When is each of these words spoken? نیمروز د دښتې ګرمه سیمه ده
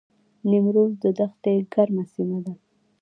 نیمروز 0.49 0.91
د 1.03 1.05
دښتې 1.19 1.53
ګرمه 1.73 2.03
سیمه 2.13 2.39
ده 2.45 2.53